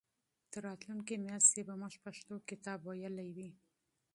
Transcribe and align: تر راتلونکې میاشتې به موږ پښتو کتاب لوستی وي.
تر 0.51 0.61
راتلونکې 0.67 1.15
میاشتې 1.27 1.61
به 1.67 1.73
موږ 1.81 1.93
پښتو 2.05 2.35
کتاب 2.49 2.79
لوستی 2.87 3.29
وي. 3.35 3.49